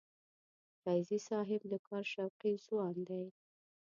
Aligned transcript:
فیضي 0.83 1.19
صاحب 1.27 1.61
د 1.71 1.73
کار 1.87 2.03
شوقي 2.13 2.53
ځوان 2.65 2.95
دی. 3.09 3.25